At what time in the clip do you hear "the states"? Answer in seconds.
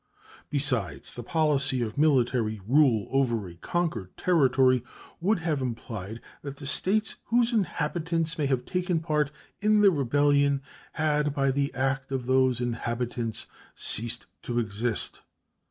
6.57-7.17